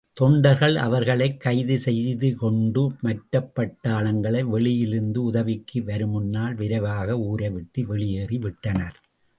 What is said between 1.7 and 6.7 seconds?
செய்து கொண்டு மற்றப் பட்டாளங்கள் வெளியிலிருந்து உதவிக்கு வருமுன்னால்,